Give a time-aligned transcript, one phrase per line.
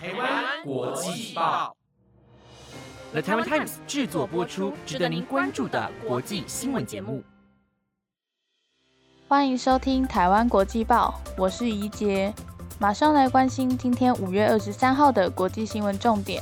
[0.00, 1.76] 台湾国际报
[3.10, 7.20] ，The Taiwan Times 制作播出，值得您关注的国际新闻节目。
[9.26, 12.32] 欢迎收听台湾国际报，我是怡杰，
[12.78, 16.40] 马上来关心今天五月二十三号的国际新闻重点。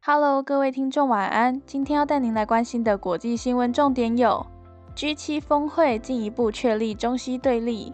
[0.00, 1.60] Hello，各位听众，晚安。
[1.66, 4.46] 今天要带您来关心的国际新闻重点有
[4.96, 7.92] ：G7 峰会进一步确立中西对立；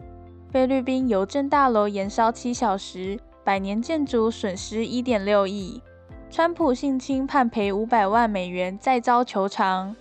[0.52, 5.80] 菲律宾邮政大楼延烧七小时，百年建筑损失一点六亿；
[6.30, 9.94] 川普性侵判赔五百万美元，再遭求偿；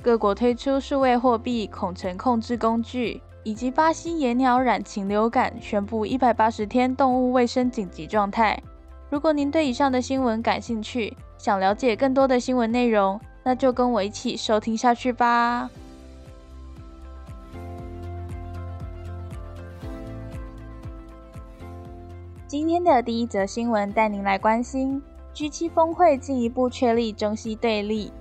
[0.00, 8.58] 各国推出数位货币恐成控制工具；以及巴西野鸟染禽流感，宣布一百八十天动物卫生紧急状态。
[9.10, 15.68] 如果您对以上的新闻感兴趣，想了解更多的新闻内容，那就跟我一起收听下去吧。
[22.54, 25.02] 今天的第一则新闻带您来关心
[25.34, 28.12] G7 峰会进一步确立中西对立。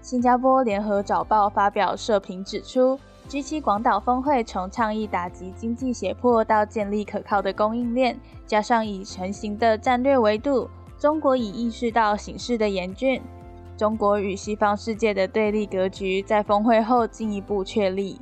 [0.00, 10.70] 新加坡联合早报发表社评指出，G7 广岛峰会从倡议打击经济胁迫到建立可靠的供应链，加上已成型的战略维度。
[10.98, 13.20] 中国已意识到形势的严峻，
[13.76, 18.18] 中国与西方世界的对立格局在峰会后进一步确立。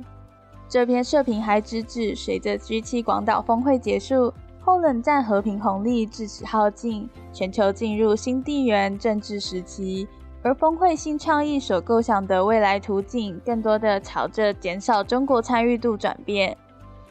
[0.67, 4.33] 这篇社评还直指，随着 G7 广岛峰会结束，
[4.65, 10.07] 后冷战和平红利至此耗尽，全球进入新地缘政治时期，
[10.41, 16.57] 而峰会新倡议所构想的未来图景，更多的朝着减少中国参与度转变。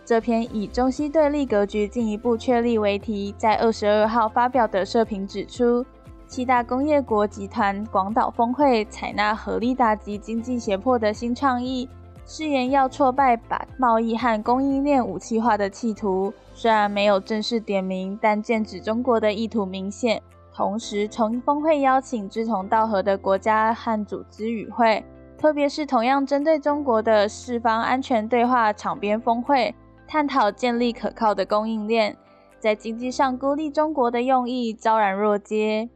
[0.04, 5.86] 这篇以中西对立格局进一步确立为题，在二十二号发表的社评指出，
[6.26, 11.88] 七大工业国集团广岛峰会采纳合力打击经济胁迫的新倡议，
[12.26, 16.32] 誓言要挫败把贸易和供应链武器化的企图。
[16.54, 20.22] 虽然没有正式点名，但剑指中国的意图明显。
[20.54, 25.04] 同时，从峰会邀请志同道合的国家和组织与会，
[25.36, 29.74] 特别是同样针对中国的四方安全对话场边峰会。
[30.06, 32.16] 探讨建立可靠的供应链，
[32.60, 35.88] 在经济上孤立中国的用意昭然若揭。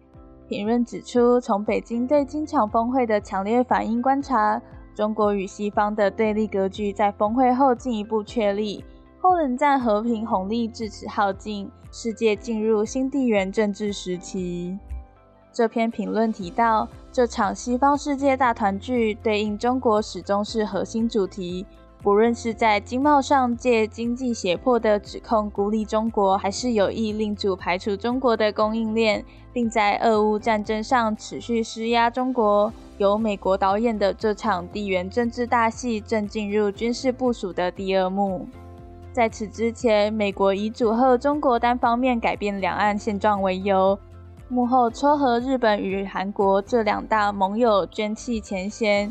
[0.49, 4.61] 评论指出，从北京对金场峰会的强烈反应观察，
[4.99, 8.85] 中国与西方的对立格局在峰会后进一步确立，
[9.21, 14.77] 后冷战和平红利至此耗尽，世界进入新地缘政治时期。
[15.53, 21.65] 这篇评论提到，这场西方世界大团聚对应中国始终是核心主题。
[22.01, 38.47] 不论是在经贸上借经济胁迫的指控孤立中国，还是有意令主排除中国的供应链，并在俄乌战争上持续施压中国，由美国导演的这场地缘政治大戏正进入军事部署的第二幕。
[39.13, 43.99] 在此之前，美国以祝贺中国单方面改变两岸现状为由，
[44.49, 49.11] 幕后撮合日本与韩国这两大盟友捐弃前嫌。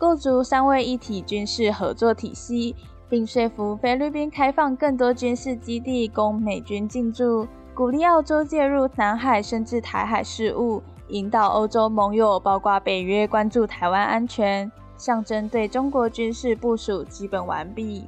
[0.00, 2.74] 构筑三位一体军事合作体系，
[3.06, 18.06] 并说服菲律宾开放更多军事基地供美军进驻，鼓励澳洲介入南海甚至台海事务，引导欧洲盟友包括北约关注台湾安全，象征对中国军事部署基本完毕。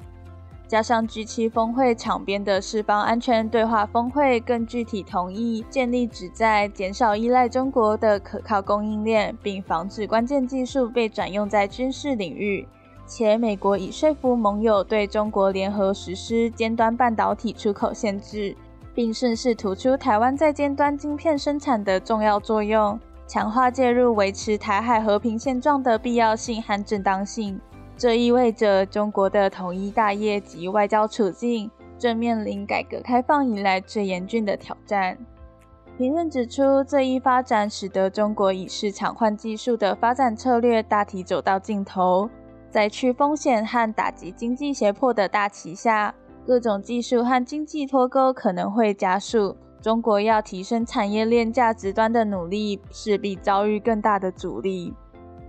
[0.72, 12.66] 加上 G7 峰会场边的四方安全对话峰会，更具体同意建立旨在减少依赖中国的可靠供应链，并防止关键技术被转用在军事领域。
[13.05, 18.56] 且美国已说服盟友对中国联合实施尖端半导体出口限制，
[18.94, 27.61] 并顺势突出台湾在尖端晶片生产的重要作用，强化介入维持台海和平现状的必要性和正当性。
[28.03, 35.17] 这意味着中国的统一大业及外交处境正面临改革开放以来最严峻的挑战。
[35.97, 42.29] 评论指出，这一发展使得中国以市场换技术的发展策略大体走到尽头。
[42.73, 46.12] 在去风险和打击经济胁迫的大旗下，
[46.45, 49.56] 各种技术和经济脱钩可能会加速。
[49.81, 54.93] 中国要提升产业链价值端的努力，势必遭遇更大的阻力。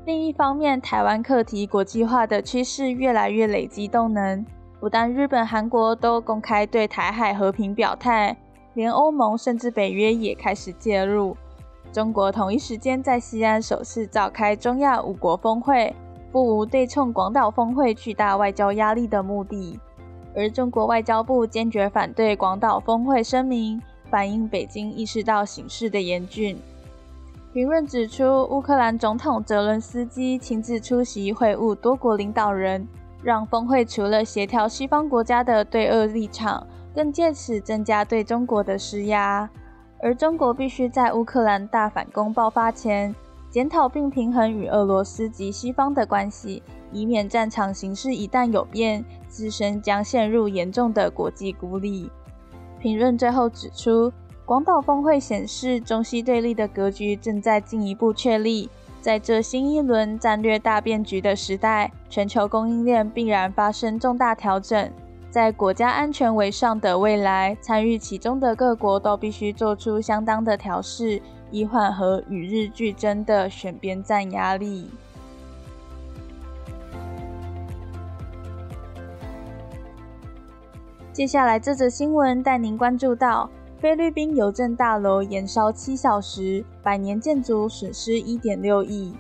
[0.06, 4.46] 另一方面，台湾课题国际化的趋势越来越累积动能，
[4.78, 8.36] 不但日本、韩国都公开对台海和平表态，
[8.74, 11.38] 连欧盟甚至北约也开始介入。
[11.94, 15.96] 中国同一时间在西安首次召开中亚五国峰会，
[16.34, 19.80] 不无对冲广岛峰会巨大外交压力的目的。
[20.36, 26.58] 而中国外交部坚决反对广岛峰会声明，反映北京意识到形势的严峻。
[27.54, 32.88] 评论指出，乌克兰总统泽伦斯基亲自出席会晤多国领导人，
[33.22, 36.66] 让峰会除了协调西方国家的对俄立场，
[36.96, 39.48] 更借此增加对中国的施压。
[40.02, 43.14] 而中国必须在乌克兰大反攻爆发前，
[43.52, 52.10] 检讨并平衡与俄罗斯及西方的关系，以免战场形势一旦有变，自身将陷入严重的国际孤立。
[52.80, 54.12] 评论最后指出，
[54.46, 58.70] 广岛峰会显示中西对立的格局正在进一步确立。
[59.00, 64.92] 在这新一轮战略大变局的时代，全球供应链必然发生重大调整。
[65.30, 74.90] 在国家安全为上的未来，参与其中的各国都必须做出相当的调试，以缓和与日俱增的选边站压力。
[81.12, 83.50] 接下来这则新闻带您关注到：
[83.84, 89.14] 菲律宾邮政大楼延烧七小时，百年建筑损失一点六亿。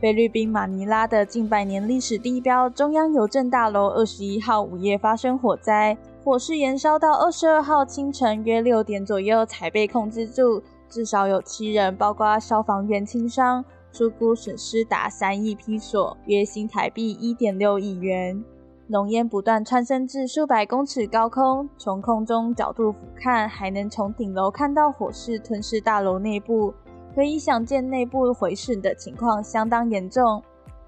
[0.00, 18.44] 菲律宾马尼拉的近百年历史地标中央邮政大楼二十一号午夜发生火灾，火势延烧到二十二号清晨约六点左右才被控制住，至少有七人，包括消防员轻伤，出估损失达三亿披索，约新台币一点六亿元。
[18.86, 26.74] 浓烟不断窜升至数百公尺高空，从空中角度俯瞰，还能从顶楼看到火势吞噬大楼内部。
[27.14, 30.42] 可以想见，内部毁损的情况相当严重。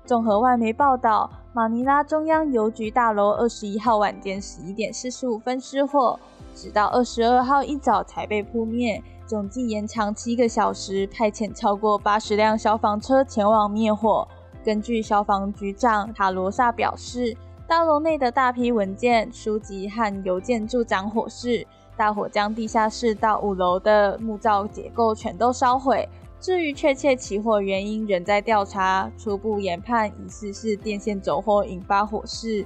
[0.05, 6.21] 综合外媒报道，马尼拉中央邮局大楼二十一号晚间十一点四十五分失火，
[6.55, 14.29] 直到二十二号一早才被扑灭，总计延长七个小时，派遣超过八十辆消防车前往灭火。
[14.63, 17.37] 根据消防局长塔罗萨表示，
[17.69, 21.67] 大楼内的大批文件、书籍和邮件助长火势。
[21.97, 26.09] 大火将地下室到五楼的木造结构全都烧毁。
[26.39, 29.11] 至于确切起火原因，仍在调查。
[29.19, 32.65] 初步研判，疑似是电线走火引发火势。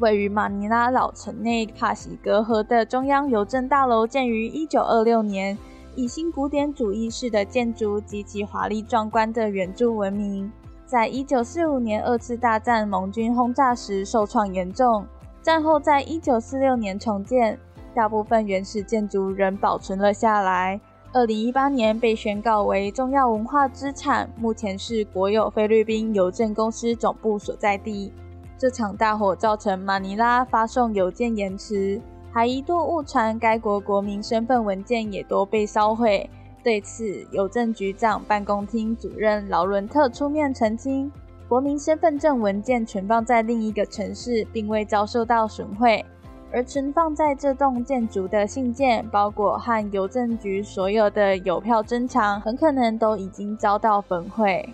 [0.00, 5.58] 位于马尼拉老城内帕西格河的中央邮政大楼，建于1926年，
[5.94, 10.52] 以新古典主义式的建筑及其华丽壮观的圆柱闻名。
[10.88, 15.04] 在一九四五年二次大战盟军轰炸时受创严重，
[15.42, 17.58] 战后在一九四六年重建。
[17.94, 20.80] 大部分原始建筑仍保存了下来。
[21.12, 28.10] 二零一八年被宣告为重要文化资产，目前是国有菲律宾邮政公司总部所在地。
[28.56, 32.00] 这场大火造成马尼拉发送邮件延迟，
[32.32, 36.30] 还一度误传该国国民身份文件也都被烧毁。
[36.62, 41.10] 对此，邮政局长办公厅主任劳伦特出面澄清，
[41.48, 46.04] 国民身份证文件存放在另一个城市，并未遭受到损毁。
[46.50, 54.66] 而存放在这栋建筑的信件、包裹和邮政局所有的邮票珍藏，很可能都已经遭到焚毁。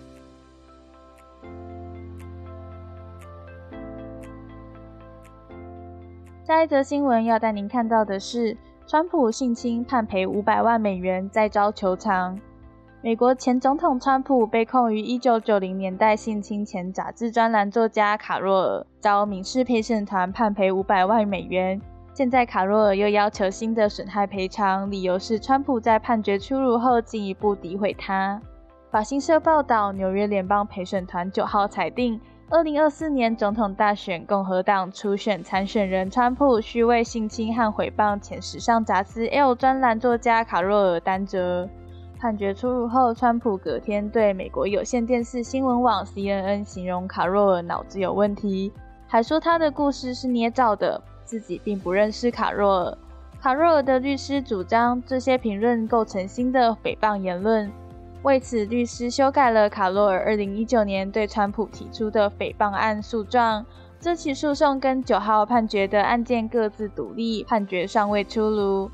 [6.45, 8.55] 下一则新闻要带您看到的是，
[8.87, 12.39] 川普性侵判赔五百万美元，再遭求偿。
[13.01, 21.81] 美国前总统川普被控于1990年代性侵前杂志专栏作家卡若尔，遭民事陪审团判赔五百万美元。
[22.13, 28.39] 现在卡若尔又要求新的损害赔偿，理由是川普在判决出炉后进一步诋毁他。
[28.91, 41.67] 法新社报道，纽约联邦陪审团9号裁定，2024年总统大选共和党初选参选人川普需为性侵和诽谤前时尚杂志 L 专栏作家卡若尔担责。
[42.17, 48.71] 判决出炉后，川普隔天对美国有线电视新闻网 CNN 形容卡若尔脑子有问题，
[49.05, 52.97] 还说他的故事是捏造的，自己并不认识卡若尔。
[53.41, 57.69] 卡若尔的律师主张这些评论构成新的诽谤言论，
[58.25, 63.63] 为此律师修改了卡洛尔2019年对川普提出的诽谤案诉状。
[63.99, 68.89] 这起诉讼跟九号判决的案件各自独立，判决尚未出炉。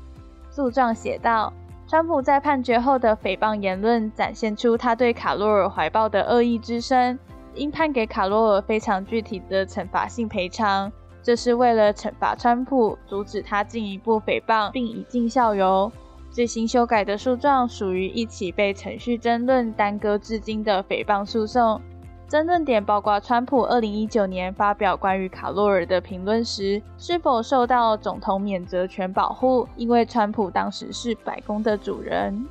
[0.50, 1.50] 诉状写道。
[1.88, 7.18] 川普在判决后的诽谤言论展现出他对卡洛尔怀抱的恶意之深，
[7.54, 10.92] 应判给卡洛尔非常具体的惩罚性赔偿。
[11.22, 15.90] 这是为了惩罚川普，阻止他进一步诽谤，并以儆效尤。
[16.32, 21.78] 最新修改的诉状属于一起被程序争论耽搁至今的诽谤诉讼。
[22.26, 32.46] 争论点包括川普二零一九年发表关于卡洛尔的评论时是否受到总统免责权保护，因为川普当时是白宫的主人。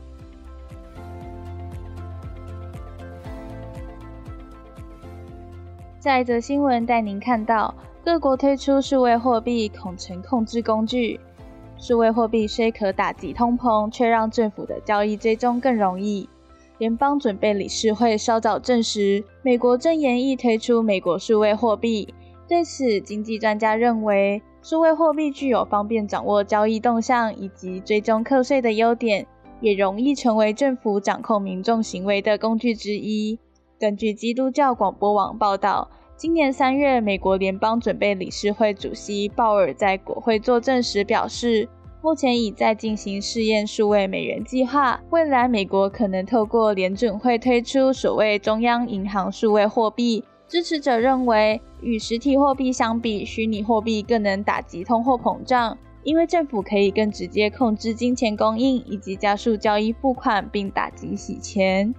[6.00, 7.73] 下一则新闻带您看到，
[8.05, 11.19] 各国推出数位货币恐成控制工具。
[11.81, 16.29] 数位货币虽可打击通膨，却让政府的交易追踪更容易。
[16.77, 22.13] 联邦准备理事会稍早证实，美国正研议推出美国数位货币。
[22.47, 29.25] 对此，经济专家认为，数位货币具有方便掌握交易动向以及追踪课税的优点，
[29.59, 33.39] 也容易成为政府掌控民众行为的工具之一。
[33.79, 35.89] 根据基督教广播网报道，
[36.22, 41.68] 今年三月，美国联邦准备理事会主席鲍尔在国会作证时表示，
[42.04, 50.24] 目前已在进行试验数位美元计划，未来美国可能透过联准会推出所谓中央银行数位货币。
[50.48, 61.92] 支持者认为，与实体货币相比，虚拟货币更能打击通货膨胀，因为政府可以更直接控制金钱供应以及加速交易付款，并打击洗钱。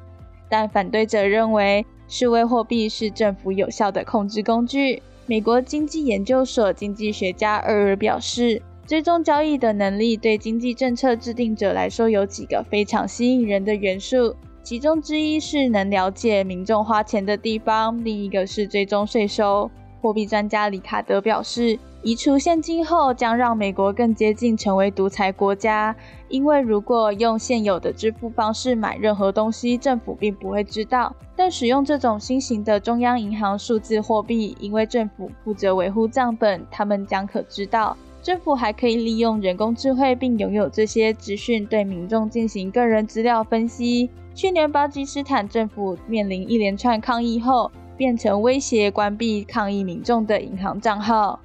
[0.49, 5.03] 但反对者认为，数位货币是政府有效的控制工具。
[5.25, 14.37] 美国经济研究所经济学家厄尔表示，追踪交易的能力对经济政策制定者来说有几个非常吸引人的元素。
[14.63, 19.71] 其中之一是能了解民众花钱的地方，另一个是追踪税收。
[20.03, 25.95] 货币专家里卡德表示，移除现金后将让美国更接近成为独裁国家，
[26.29, 37.97] 因为如果用现有的支付方式买任何东西，政府并不会知道；但使用这种新型的中央银行数字货币，因为政府负责维护账本，他们将可知道。
[38.21, 44.11] 政府还可以利用人工智慧，并拥有这些资讯，对民众进行个人资料分析。
[44.35, 51.39] 去年巴基斯坦政府面临一连串抗议后，变成威胁关闭抗议民众的银行账号。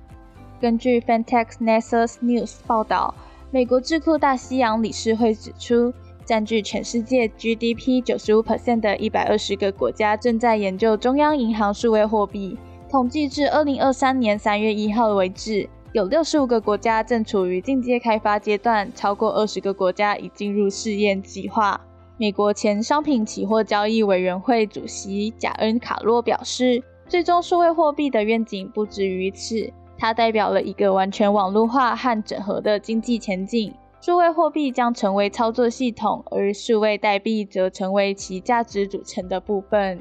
[0.60, 3.14] 根据 Fantex Nexus News 报道，
[3.52, 5.94] 美国智库大西洋理事会指出，
[6.26, 12.58] 占据全世界 GDP 95%的一百二十个国家正在研究中央银行数位货币。
[12.90, 21.80] 统计至2023年3月1号为止，有65个国家正处于进阶开发阶段，超过20个国家已进入试验计划。
[22.18, 33.74] 美国前商品期货交易委员会主席贾恩·卡洛表示，最终数位货币的愿景不止于此，它代表了一个完全网络化和整合的经济前景。
[34.00, 40.00] 数位货币将成为操作系统，而数位代币则成为其价值组成的部分。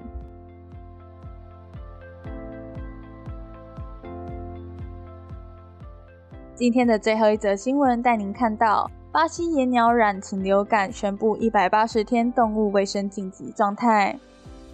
[6.55, 8.91] 今天的最后一则新闻带您看到。
[9.13, 14.15] 巴西野鸟染禽流感宣布一百八十天动物卫生紧急状态。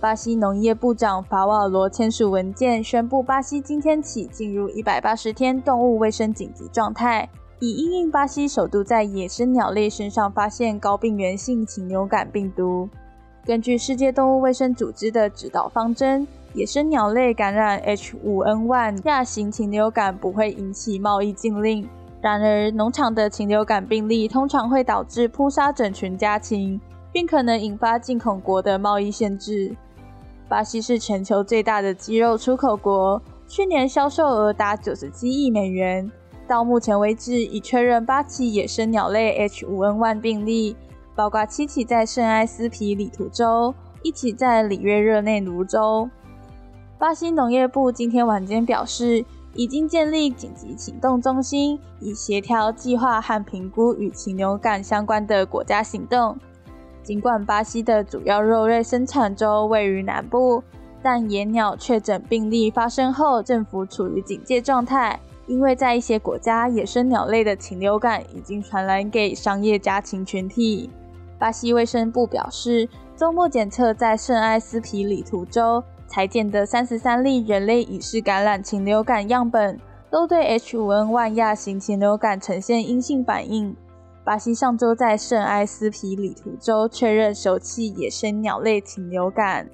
[0.02, 7.28] 巴西农业部长法瓦罗签署文件，宣布巴西今天起进入一百八十天动物卫生紧急状态，
[7.60, 12.88] 以应应巴西首度在野生鸟类身上发现高病原性禽流感病毒。
[13.46, 21.88] 根据世界动物卫生组织的指导方针，野生鸟类感染 H5N1 亚型禽流感不会引起贸易禁令。
[22.20, 26.80] 然而，农场的禽流感病例通常会导致扑杀整群家禽，
[27.12, 29.72] 并可能引发进口国的贸易限制。
[30.48, 36.10] 巴西是全球最大的鸡肉出口国，去年销售额达九十七亿美元。
[36.46, 40.76] 到目前为止，已确认八起野生鸟类 H5N1 病例，
[41.14, 46.10] 包括七起在圣埃斯皮里图州，一起在里约热内卢州。
[46.98, 49.24] 巴西农业部今天晚间表示。
[49.54, 56.38] 已经建立紧急行动中心，以协调计划和评估与禽流感相关的国家行动。
[57.02, 60.62] 尽管巴西的主要肉类生产州位于南部，
[61.02, 70.88] 但野鸟确诊病例发生后，政府处于警戒状态，因为在一些国家，野生鸟类的禽流感已经传染给商业家禽群体。
[71.38, 75.82] 巴西卫生部表示，周末检测在圣埃斯皮里图州。
[76.06, 79.80] 裁剪的三十三例人类乙式感染禽流感样本，
[80.10, 83.74] 都对 H5N1 亚型禽流感呈现阴性反应。
[84.24, 89.68] 巴西上周在圣埃斯皮里图州确认首起野生鸟类禽流感。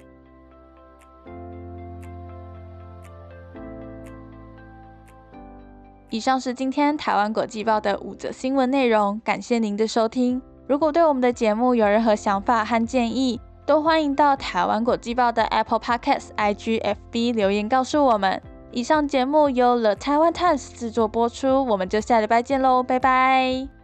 [6.09, 10.41] 以上是今天台湾国际报的五则新闻内容，感谢您的收听。
[10.67, 18.41] 如果对我们的节目有任何想法和建议，都欢迎到台湾国际报的 Apple Podcasts、IGFB 留言告诉我们。
[18.71, 23.78] 以上节目由 The Taiwan Times 制作播出，我们就下礼拜见喽，拜拜。